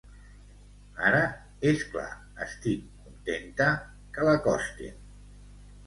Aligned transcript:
Ara, 1.09 1.19
és 1.73 1.85
clar, 1.91 2.07
estic 2.47 2.83
contenta 3.05 3.71
que 4.17 4.31
l’acostin. 4.31 5.03